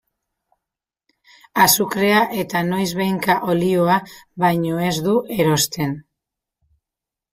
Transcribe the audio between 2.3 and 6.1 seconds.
eta noizbehinka olioa baino ez du erosten.